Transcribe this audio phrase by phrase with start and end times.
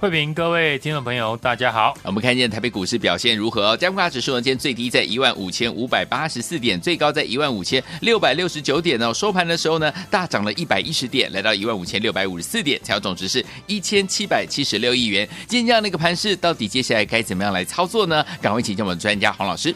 [0.00, 1.92] 慧平，各位听众朋友，大家好。
[2.04, 3.76] 我们看见台北股市表现如何？
[3.76, 9.12] 加权指数呢，今天最低在一万五千五百八十四点，最高在一万五千六百六十九点哦。
[9.12, 15.28] 收盘的时候呢，大涨了一百一十点，来到一万五千六百五十四点，成交总值是一千七百七十六亿元。
[15.48, 18.24] 今天这样的一个盘势，到底接下来该怎么样来操作呢？
[18.40, 19.74] 赶快请教我们的专家黄老师。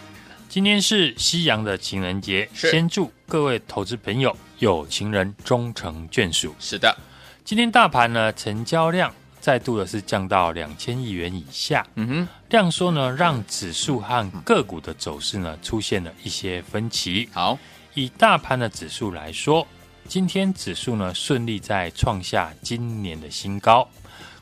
[0.48, 6.54] 今天是西洋的情人节，先祝各位投资朋友有情人终成眷属。
[6.60, 6.96] 是的，
[7.44, 9.12] 今天大盘呢，成交量。
[9.42, 17.28] 再度的是降到两千亿元以下，嗯哼，这样说呢，让指数和个股的走势呢出现了一些分歧。
[17.32, 17.58] 好，
[17.94, 19.66] 以大盘的指数来说，
[20.06, 23.88] 今天指数呢顺利在创下今年的新高，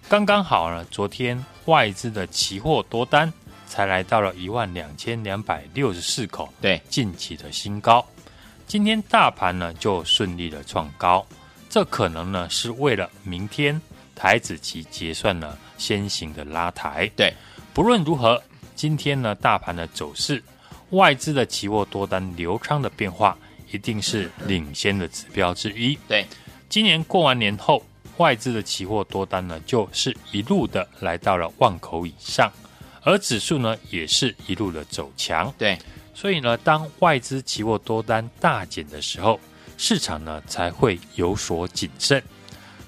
[0.06, 3.33] 刚刚好呢，昨天外资的期货多单
[3.67, 8.06] 才来到了一万两千两百六十四口，对，近期的新高。
[8.67, 11.27] 今天大盘呢就顺利的创高，
[11.71, 13.81] 这可能呢是为了明天。
[14.14, 17.33] 台子期结算呢先行的拉抬，对，
[17.72, 18.42] 不论如何，
[18.75, 20.42] 今天呢大盘的走势，
[20.91, 23.36] 外资的期货多单流仓的变化，
[23.70, 25.98] 一定是领先的指标之一。
[26.08, 26.27] 对，
[26.69, 27.83] 今年过完年后，
[28.19, 32.50] 外资的期货多单呢，就是一路的来到了万口以上，
[33.03, 35.53] 而指数呢也是一路的走强。
[35.56, 35.78] 对，
[36.14, 39.41] 所以呢，当外资期货多单大减的时候，
[39.78, 42.22] 市场呢才会有所谨慎。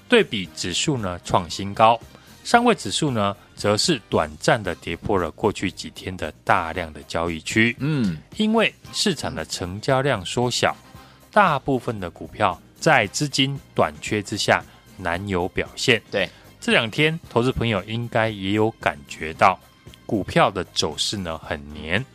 [0.07, 1.99] 对比指数呢创新高，
[2.43, 7.75] 上位指数呢则是短暂的跌破了过去几天的大量的交易区。
[7.79, 10.75] 嗯，因为市场的成交量缩小，
[11.31, 14.63] 大部分的股票在资金短缺之下
[14.97, 16.01] 难有表现。
[16.11, 16.29] 对，
[16.59, 19.59] 这两天投资朋友应该也有感觉到
[20.05, 22.05] 股票的走势呢很黏。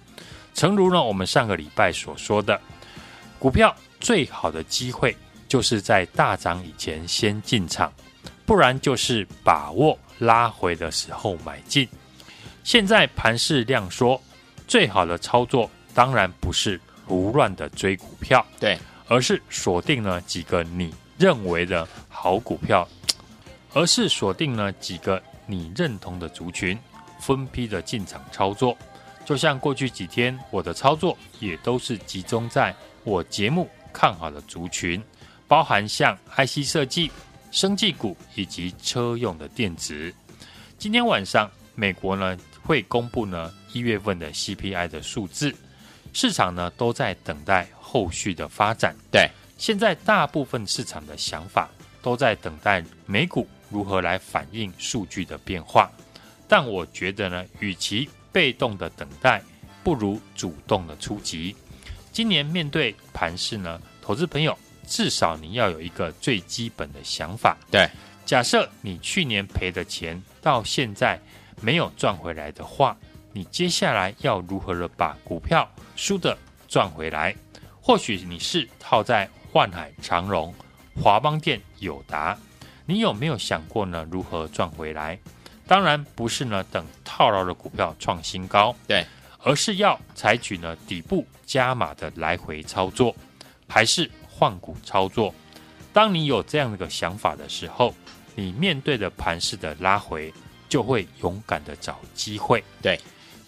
[0.54, 2.60] 诚如呢我们上个礼拜所说的，
[3.38, 5.16] 股票最好的机会。
[5.48, 7.92] 就是在大涨以前先进场，
[8.46, 11.88] 不然就是把握拉回的时候买进。
[12.62, 14.20] 现在盘势量缩，
[14.66, 22.86] 最好的操作当然不是胡乱的追股票，对，而是锁定了几个你认为的好股票，
[23.72, 26.78] 而是锁定了几个你认同的族群，
[27.18, 28.76] 分批的进场操作。
[29.24, 35.02] 就像过去几天我的操作也都是集中在我节目看好的族群。
[35.48, 37.10] 包含像 IC 设计、
[37.50, 40.14] 生技股以及车用的电子。
[40.76, 45.52] 今天晚上，美国呢会公布呢一月份的 CPI 的数字，
[46.12, 48.94] 市场呢都在等待后续的发展。
[49.10, 51.68] 对，现在大部分市场的想法
[52.02, 55.90] 都在等待美股如何来反映数据的变化。
[56.46, 59.42] 但我觉得呢，与其被动的等待，
[59.82, 61.56] 不如主动的出击。
[62.12, 64.56] 今年面对盘势呢，投资朋友。
[64.88, 67.56] 至少你要有一个最基本的想法。
[67.70, 67.88] 对，
[68.24, 71.20] 假设你去年赔的钱到现在
[71.60, 72.96] 没有赚回来的话，
[73.32, 77.34] 你接下来要如何的把股票输的赚回来？
[77.80, 80.54] 或许你是套在万海、长荣、
[81.00, 82.36] 华邦店、友达，
[82.86, 84.06] 你有没有想过呢？
[84.10, 85.18] 如何赚回来？
[85.66, 89.06] 当然不是呢，等套牢的股票创新高，对，
[89.42, 93.14] 而是要采取呢底部加码的来回操作，
[93.68, 94.10] 还是？
[94.38, 95.34] 换股操作，
[95.92, 97.92] 当你有这样的一个想法的时候，
[98.36, 100.32] 你面对的盘势的拉回，
[100.68, 102.62] 就会勇敢的找机会。
[102.80, 102.96] 对，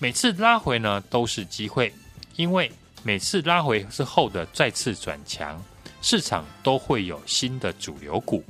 [0.00, 1.94] 每次拉回呢都是机会，
[2.34, 2.68] 因为
[3.04, 5.62] 每次拉回之后的再次转强，
[6.02, 8.42] 市场都会有新的主流股，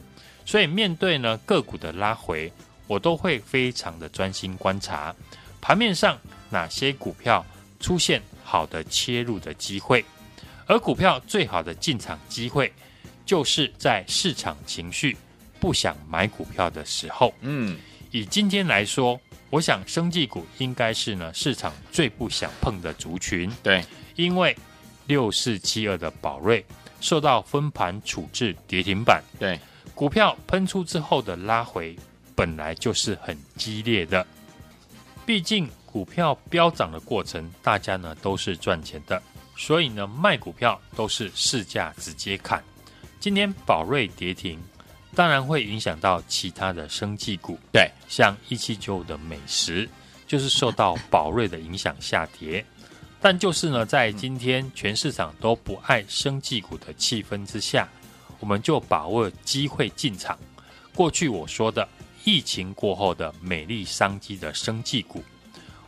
[0.47, 2.51] 所以面对呢个股的拉回，
[2.87, 5.15] 我都会非常的专心观察
[5.61, 7.45] 盘面上哪些股票
[7.81, 10.03] 出现好的切入的机会。
[10.71, 12.73] 而股票最好的进场机会，
[13.27, 15.17] 就是在市场情绪
[15.59, 17.35] 不想买股票的时候。
[17.41, 17.77] 嗯，
[18.13, 19.21] 以今天来说，
[19.51, 23.51] 我想生技股应该是呢市场最不想碰的族群。
[23.65, 23.85] 对，
[24.15, 24.57] 因为
[25.09, 26.65] 六四七二的宝瑞
[27.01, 29.21] 受到分盘处置跌停板。
[29.41, 29.59] 对，
[29.93, 31.97] 股票喷出之后的拉回
[32.37, 34.25] 本来就是很激烈的。
[35.27, 39.21] 毕竟股票飙涨的过程，大家呢都是赚钱的。
[39.61, 42.65] 所以呢，卖股票都是市价直接看。
[43.21, 44.59] 今天宝瑞跌停，
[45.15, 47.59] 当然会影响到其他的生技股。
[47.71, 49.87] 对，像一七九五的美食，
[50.27, 52.65] 就是受到宝瑞的影响下跌。
[53.21, 57.87] 但就是呢，在今天全市场都不爱生技股的气氛之下，
[58.39, 60.39] 我们就把握机会进场。
[60.95, 61.87] 过去我说的
[62.25, 65.23] 疫情过后的美丽商机的生技股。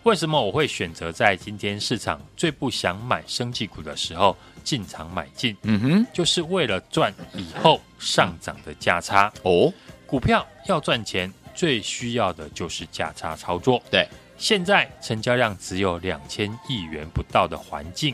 [0.05, 5.57] 为什么我会选择在今天市场最不想买生技股的时候进场买进？
[5.63, 9.73] 嗯哼，就是为了赚以后上涨的价差哦。
[10.05, 13.81] 股票要赚钱，最需要的就是价差操作。
[13.93, 14.07] 对，
[14.37, 18.13] 现在成交量只有两千亿元不到的环境，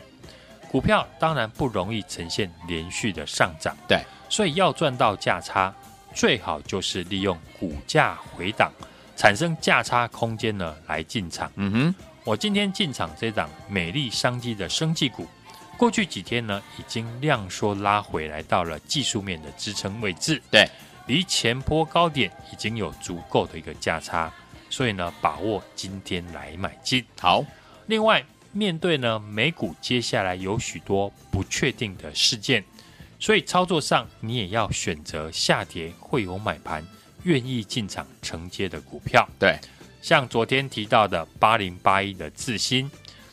[0.70, 3.74] 股票当然不容易呈现连续的上涨。
[3.88, 5.74] 对，所以要赚到价差，
[6.14, 8.70] 最好就是利用股价回档。
[9.18, 11.50] 产生价差空间呢，来进场。
[11.56, 15.26] 嗯哼，我今天进场这档美丽商机的生技股，
[15.76, 20.40] 过去几天呢，已经量缩拉回来到了技术面的支撑位置。
[20.52, 20.70] 对，
[21.08, 24.32] 离前波高点已经有足够的一个价差，
[24.70, 27.04] 所以呢，把握今天来买进。
[27.20, 27.44] 好，
[27.86, 32.62] 另外面对呢美股接下来有许多不确定的事件，
[33.18, 36.86] 所以操作上你也要选择下跌会有买盘。
[37.24, 39.58] 愿意进场承接的股票，对，
[40.00, 42.90] 像昨天提到的八零八一的自新，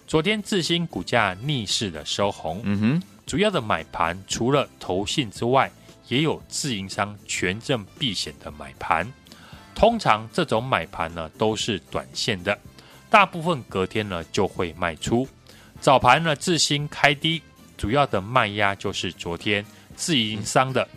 [0.07, 5.71] 昨天自新股价逆势的收红，嗯哼，主要的买盘除了投信之外，
[6.07, 9.11] 也有自营商权证避险的买盘。
[9.73, 12.57] 通常这种买盘呢都是短线的，
[13.09, 15.27] 大部分隔天呢就会卖出。
[15.81, 17.41] 早盘呢自新开低，
[17.77, 19.65] 主要的卖压就是昨天
[19.95, 20.87] 自营商的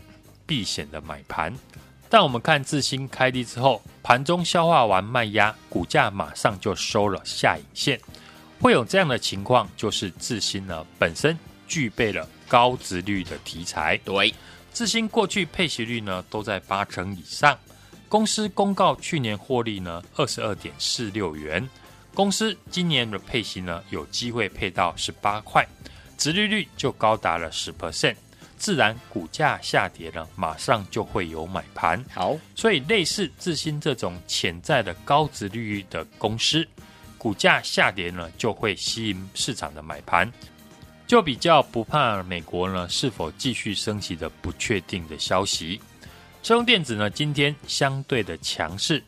[0.46, 1.52] 避险的买盘。
[2.10, 8.00] 但我们看自新开低之后，盘中消化完卖压，股价马上就收了下影线。
[8.60, 13.96] 会有这样的情况，就是自新呢本身具备了高值率的题材。
[14.04, 14.34] 对，
[14.72, 17.56] 自新过去配息率呢都在八成以上。
[18.08, 21.68] 公司公告去年获利呢二十二点四六元，
[22.14, 25.64] 公司今年的配息呢有机会配到十八块，
[26.16, 28.16] 值利率就高达了十 percent。
[28.58, 32.04] 自然股价下跌呢，马上就会有买盘。
[32.12, 36.66] 好，所以类似智新这种潜在的高值利率的公司，
[37.16, 40.30] 股价下跌呢，就会吸引市场的买盘，
[41.06, 45.80] 就比较不怕美国呢是否继续升息的不确定的消息。
[46.42, 49.02] 车用电子呢，今天相对的强势，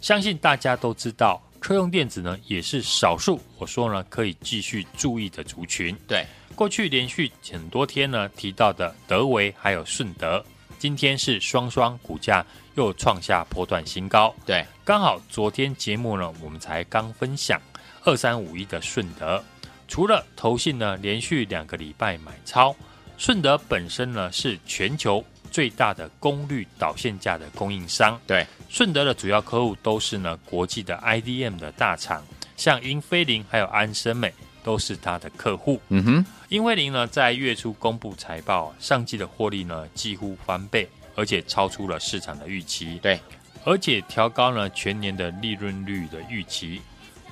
[0.00, 5.96] 相信大家都知道，车用电子呢也是少数我说呢可以继续注意的族群。
[6.06, 6.26] 对。
[6.56, 10.42] 过去连续很多天呢提到的德维还有顺德，
[10.78, 12.44] 今天是双双股价
[12.76, 14.34] 又创下波段新高。
[14.46, 17.60] 对，刚好昨天节目呢我们才刚分享
[18.04, 19.44] 二三五一的顺德，
[19.86, 22.74] 除了投信呢连续两个礼拜买超，
[23.18, 28.18] 顺德本身呢是全球最大的功率导线架的供应商。
[28.26, 32.24] 对，顺德的主要客户都是呢国际的 IDM 的大厂，
[32.56, 34.32] 像英飞凌还有安森美。
[34.66, 35.80] 都是他的客户。
[35.90, 42.98] 嗯哼，英威凌呢，在月初公布财报，上季的获利呢几乎翻倍，而且超出了市场的预期。
[43.00, 43.20] 对，
[43.64, 46.82] 而且调高了全年的利润率的预期。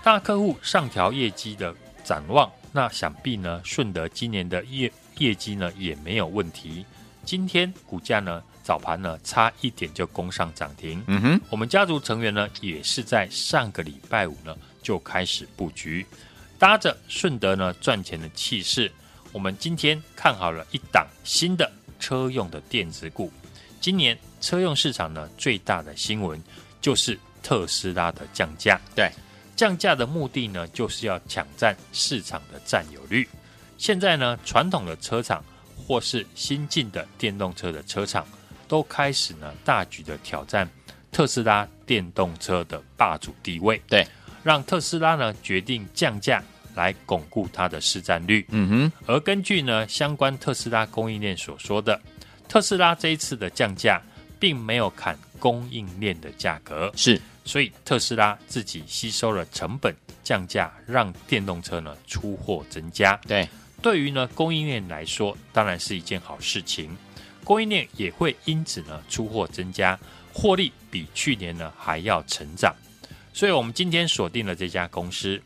[0.04, 6.86] 大客户上调业绩的展望，那想必呢，顺德今年的业业绩呢也没有问题。
[7.24, 11.02] 今天股价呢早盘呢差一点就攻上涨停。
[11.08, 16.06] 嗯哼，我们家族成员呢也是在上个礼拜五呢就开始布局。
[16.64, 18.90] 搭着顺德呢赚钱的气势，
[19.32, 23.30] 我们今天看好了一档新的车用的电子股。
[23.82, 26.42] 今年车用市场呢最大的新闻
[26.80, 28.80] 就是特斯拉的降价。
[28.96, 29.12] 对，
[29.54, 33.28] 降价的目的呢就是要抢占市场的占有率。
[33.76, 35.44] 现在呢传统的车厂
[35.76, 38.26] 或是新进的电动车的车厂
[38.66, 40.66] 都开始呢大举的挑战
[41.12, 43.82] 特斯拉电动车的霸主地位。
[43.86, 44.06] 对。
[44.42, 46.42] 让特斯拉呢决定降价
[46.74, 48.46] 来巩固它的市占率。
[48.50, 48.92] 嗯哼。
[49.06, 52.00] 而根据呢相关特斯拉供应链所说的，
[52.48, 54.00] 特斯拉这一次的降价
[54.38, 63.18] 并没有砍供应链的价格，是，所以特斯拉自己吸收了成本降价，让电动车呢出货增加。
[63.26, 63.48] 对，
[63.80, 66.96] 对于呢供应链来说，当然是一件好事情。
[67.42, 69.98] 供应链也会因此呢出货增加，
[70.32, 72.74] 获利比去年呢还要成长。
[73.34, 75.42] 所以，我们今天锁定了这家公司，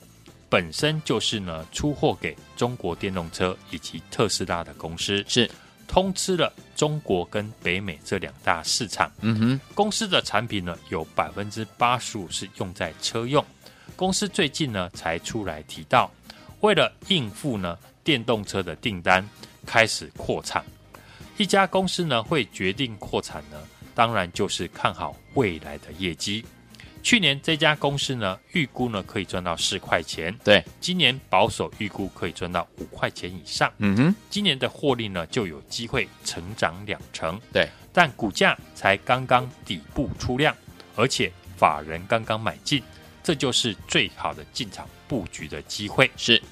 [0.50, 5.50] 本身就是呢出货给中国电动车以及特斯拉的公司，是
[5.86, 9.10] 通吃了中国跟北美这两大市场。
[9.20, 13.44] 嗯哼，公司的产品呢有百分之八十五是用在车用。
[13.96, 16.10] 公司最近呢才出来提到，
[16.60, 19.26] 为了应付呢电动车的订单
[19.66, 20.64] 开始扩产。
[21.36, 23.56] 一家公司呢会决定扩产呢，
[23.94, 26.44] 当然就是看好未来的业绩。
[27.02, 33.72] 去年这家公司呢预估呢可以赚到四块钱，对，今年保守预估可以赚到五块钱以上。
[33.78, 37.40] 嗯哼，今年的获利呢就有机会成长两成。
[37.52, 40.54] 对，但股价才刚刚底部出量，
[40.96, 42.82] 而且法人刚刚买进，
[43.22, 46.10] 这就是最好的进场布局的机会。
[46.16, 46.42] 是，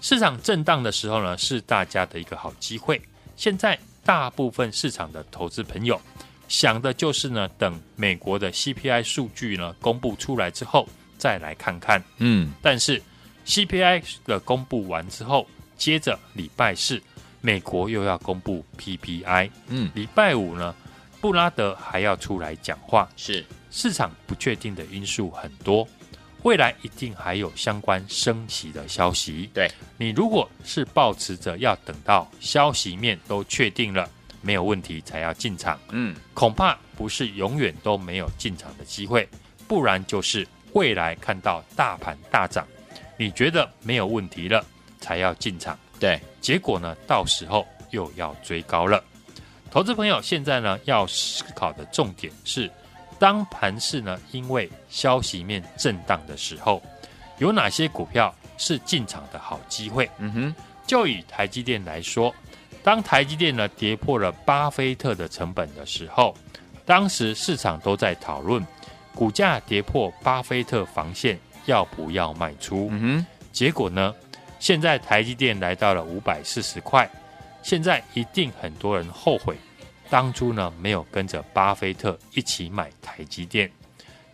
[0.00, 3.00] 市场震荡的时候呢，是大家的一个好机会。
[3.36, 3.78] 现在。
[4.04, 6.00] 大部分市场的投资朋友
[6.48, 10.88] 想的就是呢，等美国的 CPI 数据呢公布出来之后
[11.18, 12.02] 再来看看。
[12.16, 13.00] 嗯，但是
[13.46, 17.00] CPI 的公布完之后，接着礼拜四
[17.40, 19.50] 美国又要公布 PPI。
[19.68, 20.74] 嗯，礼拜五呢，
[21.20, 23.08] 布拉德还要出来讲话。
[23.16, 25.86] 是，市场不确定的因素很多。
[26.44, 29.50] 未来一定还有相关升息的消息。
[29.52, 34.08] 对，你如果是抱持着要等到消息面都确定了，
[34.40, 39.28] 没有问题才要进场，嗯，恐怕不是永远都没有进场的机会，
[39.66, 42.66] 不然就是未来看到大盘大涨，
[43.16, 44.64] 你觉得没有问题了
[45.00, 45.78] 才要进场。
[46.00, 49.02] 对，结果呢，到时候又要追高了。
[49.70, 52.70] 投资朋友现在呢，要思考的重点是。
[53.20, 56.80] 当盘市呢，因为消息面震荡的时候，
[57.38, 60.08] 有哪些股票是进场的好机会？
[60.18, 60.54] 嗯哼，
[60.86, 62.32] 就以台积电来说，
[62.88, 66.34] 当台积电呢跌破了巴菲特的成本的时候，
[66.86, 68.66] 当时市场都在讨论
[69.14, 72.90] 股价跌破巴菲特防线要不要卖出。
[73.52, 74.14] 结果呢，
[74.58, 77.06] 现在台积电来到了五百四十块，
[77.62, 79.54] 现在一定很多人后悔。
[80.08, 83.70] 当初呢，没有跟着巴菲特一起买台积电，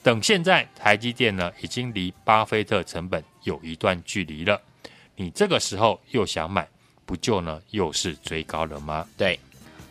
[0.01, 4.63] 等现在台积电呢已经离巴菲特成本有一段距离了，
[5.17, 6.69] 你这个时候又想买，
[7.07, 9.07] 不就呢又是追高了吗？
[9.17, 9.39] 对，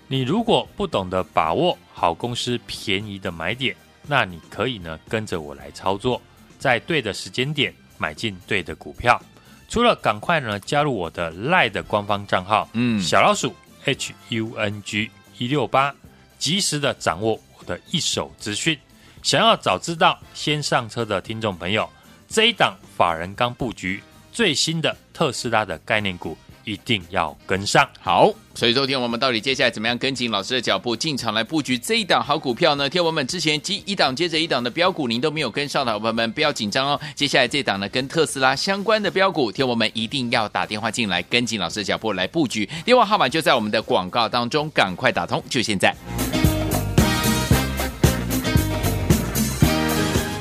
[0.08, 3.76] 你如果不懂得把握好公司便宜的买点，
[4.08, 6.22] 那你可以呢跟着我来操作，
[6.60, 9.22] 在对的时间点买进对的股票。
[9.70, 13.56] 除了赶快呢加入我的 LINE 的官方账号，嗯，小老鼠
[13.86, 15.10] H U N G。
[15.40, 15.94] 一六八，
[16.38, 18.78] 及时的掌握我的一手资讯。
[19.24, 21.90] 想要早知道先上车的听众朋友，
[22.30, 24.02] 这一档法人刚布局
[24.32, 26.38] 最新的特斯拉的概念股。
[26.64, 32.90] 一定要跟上好，所以昨天我们到底接下来怎么样跟紧老师的脚步进场来布局这一档好股票呢？
[32.90, 37.00] 天王们之前接一档接着一档的标股，您都没有跟上的好朋友们不要紧张哦。
[37.16, 42.70] 接下来这档呢，跟特斯拉相关的标股，天王们一定要打电话进来跟紧老师的脚步来布局。
[42.86, 45.94] 电话号码就在我们的广告当中，赶快打通，就现在。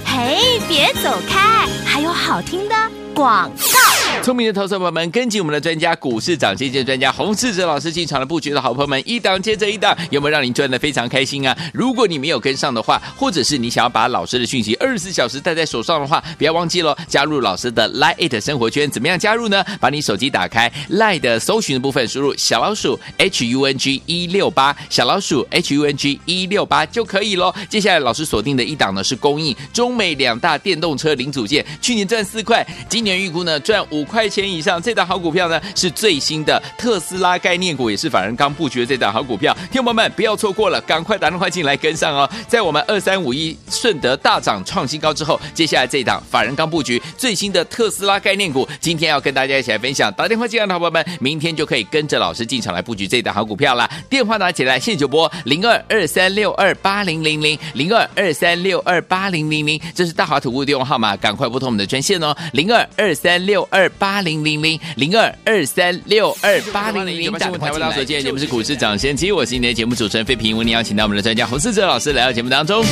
[0.05, 2.75] 嘿，别走开，还有好听的
[3.15, 3.72] 广告。
[4.21, 11.57] 聪明的投资朋友们，跟紧我们的专家，股市涨跌见专家洪世哲老师进场的布局的好朋友们，一档接着一档，有没有让您赚的非常开心啊？
[11.75, 18.89] 如果你没有跟上的话，或者是你想要把老师的讯息二十四小时带在手上的话，不要忘记了加入老师的 Line It 生活圈。
[18.89, 19.65] 怎么样加入呢？
[19.81, 27.53] 把你手机打开 Line 的搜寻的部分，输入小老鼠 H U N G 一六八，小老鼠 H U N G 一六八就可以喽。
[27.69, 34.02] 接下来老师锁定的一档呢，是供应中美两大电动车零组件，去年赚四块，今年预估呢赚五。
[34.05, 39.57] 块钱以上，这档好股票呢是最新的特斯拉概念股，也是法人刚布局的这档好股票。
[39.71, 42.29] 听友们不要错过了，赶快打电话进来跟上哦！
[42.49, 50.13] 在我们二三五一顺德大涨创新高之后，接下来这档法人刚布局最新的特斯拉概念股，今天要跟大家一起来分享。
[50.15, 53.89] 打电话进来的好朋友们，明天就可以跟着老师进场来布局这档好股票了。
[54.09, 63.92] 电话拿起来，现在就拨零二二三六二八零零零零二二三六二八零零零，这是大华土木的电话号码，赶快拨通我们的专线哦，零二二三六二。
[63.99, 67.93] 八零零零零二二三六二八零零零，打电话进来。
[67.97, 72.85] 今天节目是股市涨先机，我是今天的节目主持人费平，为您邀请到我们的专家洪思哲老师来到节目当中。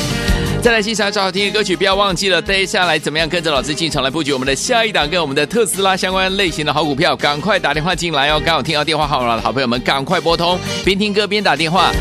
[0.61, 7.15] 再来欣赏最好听的歌曲，不要忘记了，接下来怎么样跟着老师进场来布局我们的下一档跟我们的特斯拉相关类型的好股票？
[7.15, 8.39] 赶快打电话进来哦！
[8.45, 11.91] 刚好听到电话号码的好朋友们，赶快拨通，边听歌边打电话。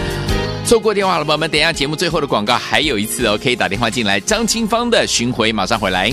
[0.67, 4.21] 错过电话的朋友们，等一下节目最后的广告还有一次哦，可以打电话进来。
[4.21, 6.13] 张清芳的巡回马上回来。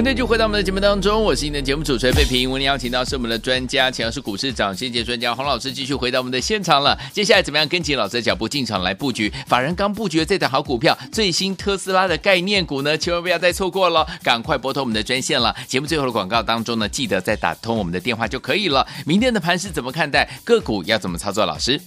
[0.00, 2.50] 欢迎继续回到我们的节目当中，我是你的节目主持人费平。
[2.50, 6.98] 为您邀请到是我们的专家，前是股市涨先机专家洪老师，继续回到我们的现场了。
[7.12, 9.30] 接下来怎么样跟紧老师的脚步进场来布局？
[9.46, 15.54] 法人刚布局的这档好股票，最新特斯拉的概念股呢，千万不要再错过了，赶快拨通我们的专线了。
[15.66, 18.86] 节目最后的广告当中呢，记得再打通我们的电话就可以了。
[19.04, 20.26] 明天的盘是怎么看待？
[20.44, 21.44] 个股要怎么操作？
[21.44, 21.78] 老师，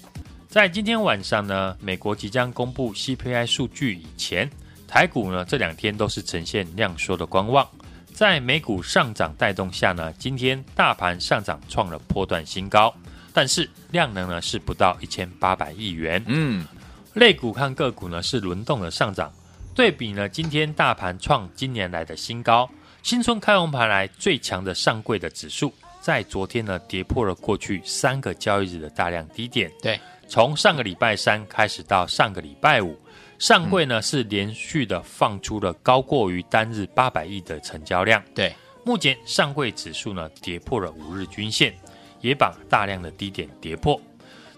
[0.47, 4.47] 在今天晚上呢，美国即将公布 CPI 数据以前，
[4.87, 7.67] 台股呢这两天都是呈现量缩的观望。
[8.13, 12.93] 在美股上涨带动下呢，今天大盘上涨创了波段新高，
[13.33, 16.23] 但是量能呢是不到一千八百亿元。
[16.27, 16.63] 嗯，
[17.13, 19.33] 类股和个股呢是轮动的上涨，
[19.73, 22.69] 对比呢今天大盘创今年来的新高，
[23.01, 29.71] 新春开红盘来最强的上柜的指数，在昨天呢跌破了过去三个交易日的大量低点。
[29.81, 32.95] 对，从上个礼拜三开始到上个礼拜五。
[33.43, 38.23] 上柜呢是连续的放出了高过于单日八百亿的成交量。
[38.33, 41.75] 对，目前上柜指数呢跌破了五日均线，
[42.21, 43.99] 也把大量的低点跌破。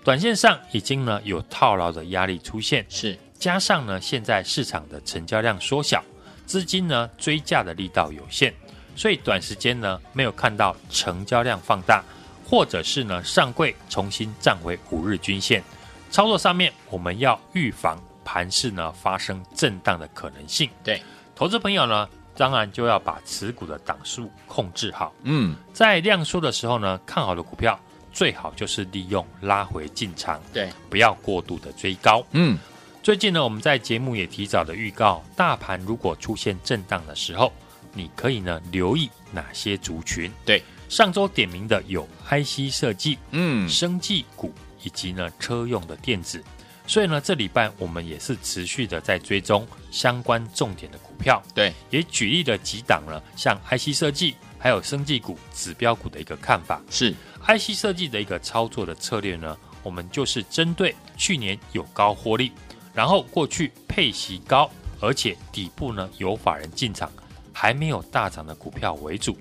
[0.04, 6.04] 短线上已经呢有套牢的压力出现，是加上呢现在市场的成交量缩小，
[6.45, 8.54] 资金呢追价的力道有限，
[8.95, 12.04] 所以短时间呢没有看到成交量放大，
[12.48, 15.63] 或者是呢上柜重新站回五日均线。
[16.12, 18.00] 操作上面我们要预防。
[18.26, 21.02] 盘势呢发生震荡的可能性，对，
[21.36, 25.14] 投资朋友呢，当然就要把持股的档数控制好。
[25.24, 27.80] 嗯，在量缩的时候呢，看好的股票
[28.12, 32.26] 最好就是利用拉回进场，对，不要过度的追高。
[32.32, 32.58] 嗯，
[33.04, 37.54] 最近呢，我们在节目也提早的预告，大盘如果出现震荡的时候，
[37.94, 40.32] 你可以呢留意哪些族群？
[40.44, 46.44] 对，上周点名的有 IC 设计、嗯，生技股以及呢车用的电子。
[46.88, 56.82] 所以呢，这礼拜我们也是持续的在追踪相关重点的股票，对，也举例了几档了，像 IC 设计还有生技股指标股的一个看法。
[56.89, 57.13] 是
[57.45, 62.52] IC 设计的一个操作的策略呢，我们就是针对去年有高获利，
[62.93, 64.69] 然后过去配息高，
[65.02, 67.12] 而且底部呢有法人进场，
[67.52, 69.38] 还没有大涨的股票为主。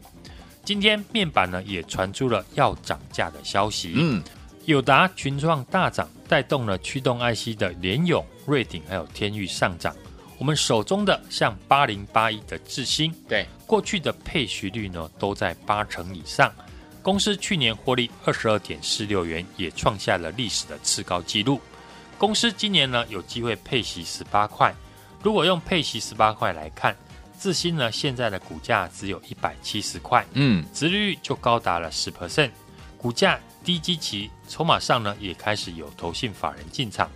[0.65, 4.23] 今天面板呢也传出了要涨价的消息，嗯。
[4.65, 9.95] 友达群创大涨，带动了驱动 IC 的联咏、瑞鼎还有天域上涨。
[10.37, 16.53] 我们手中的像八零八一的智新，对过去的配息率呢都在八成以上。
[17.03, 21.61] 公司去年获利二十二点四六元，也创下了历史的次高纪录。
[22.19, 24.75] 公司今年呢有机会配息十八块。
[25.23, 26.97] 如果用配息十八块来看，
[27.39, 32.51] 智新呢现在的股价只有一百七十块，嗯，殖利率就高达了十 percent，
[32.99, 33.39] 股价。
[33.65, 37.11] 低基期，筹码上呢也开始有投信法人进场，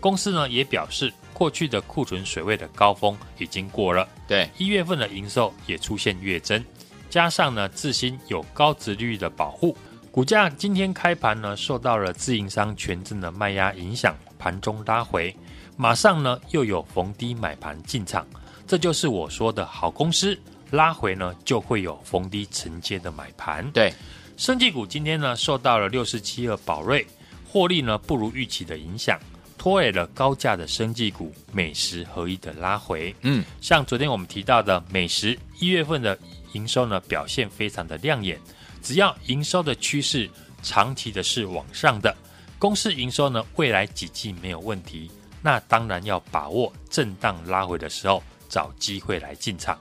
[0.00, 4.08] 公司呢也表示，过去的库存水位的高峰已经过了。
[4.26, 6.62] 对，一月份的营收也出现月增，
[7.08, 9.76] 加上呢自新有高值率的保护，
[10.10, 15.34] 股价今天开盘呢受到了自营商权证的卖压影响，盘中拉回，
[15.76, 18.26] 马上呢又有逢低买盘进场，
[18.66, 20.36] 这就是我说的好公司，
[20.70, 23.70] 拉回呢就会有逢低承接的买盘。
[23.70, 23.94] 对。
[24.42, 27.06] 生技股今天呢，受到了六四七二宝瑞
[27.48, 29.16] 获利呢不如预期的影响，
[29.56, 33.14] 拖累了高价的生技股美食合一的拉回。
[33.20, 36.18] 嗯，像昨天我们提到的美食一月份的
[36.54, 38.36] 营收呢表现非常的亮眼，
[38.82, 40.28] 只要营收的趋势
[40.60, 42.12] 长期的是往上的，
[42.58, 45.08] 公司营收呢未来几季没有问题，
[45.40, 49.78] 那当然要把握震荡拉回的时候找机会来进场。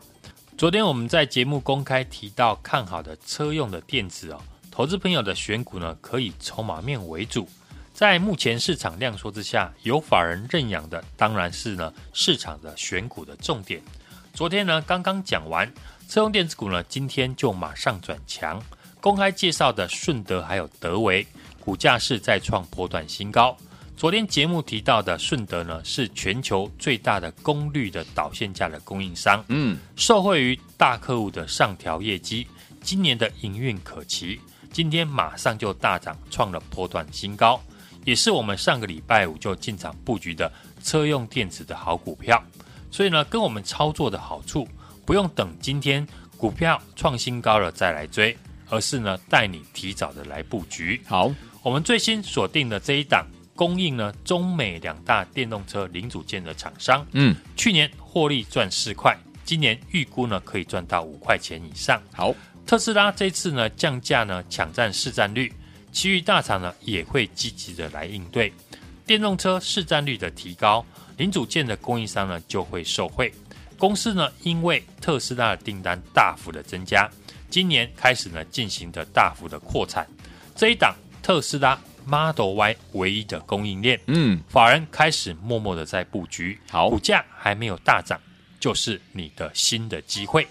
[0.55, 4.39] 昨天我们在节目公开提到看好的车用的电子哦，
[4.71, 7.47] 投资朋友的选股呢可以筹码面为主，
[7.93, 13.81] 在目前市场量缩之下，有法人认养的当然是呢市场的选股的重点。
[14.33, 15.71] 昨天呢刚刚讲完
[16.07, 18.63] 车用电子股呢，今天就马上转强，
[19.01, 21.27] 公开介绍的顺德还有德维
[21.59, 23.55] 股价是再创波段新高。
[23.97, 29.43] 昨天节目提到的顺德呢，是全球最大的功率的导线架的供应商。
[29.49, 32.47] 嗯，受惠于大客户的上调业绩，
[32.81, 34.39] 今年的营运可期。
[34.71, 37.61] 今天马上就大涨，创了波段新高，
[38.05, 40.51] 也是我们上个礼拜五就进场布局的
[40.83, 42.41] 车用电子的好股票。
[42.89, 44.67] 所以呢，跟我们操作的好处，
[45.05, 46.07] 不用等今天
[46.37, 48.35] 股票创新高了再来追，
[48.69, 51.01] 而是呢带你提早的来布局。
[51.07, 51.31] 好，
[51.61, 53.25] 我们最新锁定的这一档。
[53.53, 62.01] 供应呢中美两大电动车零组件的厂商，嗯，去年获利赚四块，今年预估呢可以赚到五块钱以上。
[62.11, 62.33] 好，
[62.71, 65.53] 特斯拉这次呢降价呢抢占市占率，
[65.91, 68.53] 其余大厂呢也会积极的来应对。
[69.05, 70.85] 电动车市占率的提高，
[71.17, 73.29] 零组件的供应商呢就会受惠。
[73.77, 77.09] 公司呢，因为特斯拉的订单大幅的增加，
[77.49, 80.07] 今年开始呢进行的大幅的扩产。
[80.55, 88.17] 这一档特斯拉 Model Y 唯一的供应链，嗯，法人开始默默的在布局，好，股价还没有大涨，
[88.61, 90.47] 就是你的新的机会。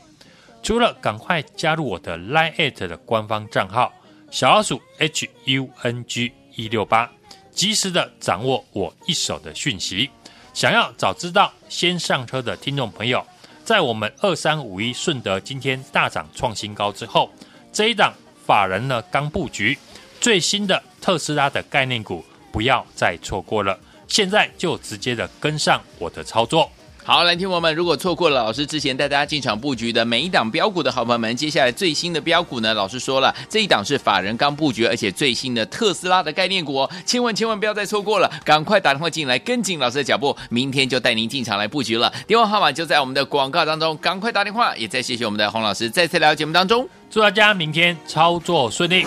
[0.62, 3.92] 除了赶快加入我的 Line@ at 的官方账号
[4.30, 7.10] 小老鼠 H U N G 一六八，
[7.50, 10.10] 及时的掌握我一手的讯息。
[10.52, 13.24] 想要早知道先上车的听众朋友，
[13.64, 17.30] 在我们二三五一顺德今天大涨创新高之后，
[17.72, 18.12] 这一档
[18.44, 19.78] 法人呢刚布局
[20.20, 26.70] 最新的特斯拉的概念股，不要再错过了，现在就直接的跟上我的操作。
[27.02, 32.72] 好，来听我们，如果错过了老师之前带大家进场布局的每一档标股的好朋友们，接下来最新的标股呢？
[32.74, 42.12] 老师说了，这一档是法人刚布局，而且最新的特斯拉的概念股哦，千万千万不要再错过了，赶快打电话进来跟紧老师的脚步，明天就带您进场来布局了。
[42.28, 44.76] 电话号码就在我们的广告当中，赶快打电话。
[44.76, 49.04] 也再谢谢我们的洪老师再次来到节目当中，祝大家明天操作顺利。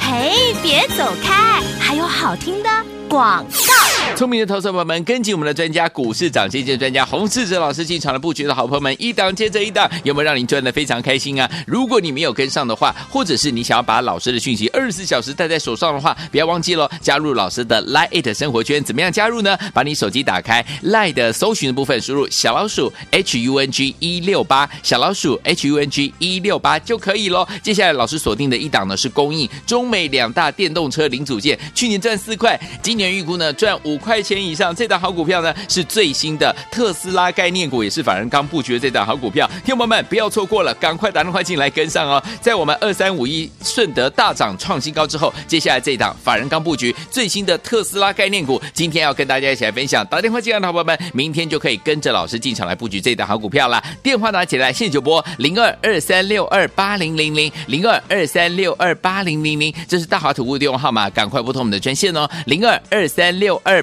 [0.00, 2.68] 嘿，别走开，还有好听的
[3.08, 3.85] 广告。
[4.14, 11.50] 聪明的投资朋友们，跟紧我们的专家股市涨跌见专家洪世哲老师进场的布局的好朋友们，一档接着一档，有没有让您赚得非常开心啊？
[11.66, 18.82] 如果你没有跟上的话，或者是你想要把老师的讯息二十四小时带在手上的话，不要忘记了加入老师的 Line 生活圈。
[18.82, 19.58] 怎么样加入呢？
[19.74, 27.46] 把你手机打开 Line 的搜寻的部分，输入小老鼠 H U N G 一六八，小老鼠 H U N G 一六八就可以喽。
[27.62, 39.48] 接下来老师锁定的一档呢，是供应中美两大电动车零组件，去年赚四块，今年预估呢赚五块钱以上，这档好股票呢是最新的特斯拉概念股，也是法人刚布局的这档好股票。
[39.64, 42.22] 听友们不要错过了，赶快打电话进来跟上哦。
[42.40, 50.06] 在我们二三五一顺德大涨创新高之后，接下来这档法人刚布局最新的特斯拉概念股，今天要跟大家一起来分享。
[50.06, 53.82] 打电话进来的朋友们，明天就可以跟着老师进场来布局这档好股票了。
[54.02, 63.82] 电话拿起来，现在就拨零二二三六二八零零零零二二三六二八零零零，这是大华投顾电话号码，赶快拨通我们的专线哦，零二二三六二